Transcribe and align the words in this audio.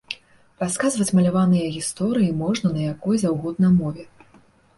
Расказваць 0.61 1.13
маляваныя 1.17 1.67
гісторыі 1.75 2.31
можна 2.41 2.73
на 2.79 2.87
якой 2.93 3.21
заўгодна 3.27 3.73
мове. 3.79 4.09